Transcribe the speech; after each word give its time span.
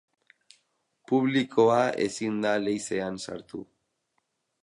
Publikoa 1.11 1.83
ezin 2.07 2.41
da 2.47 2.55
leizean 2.63 3.19
sartu. 3.27 3.61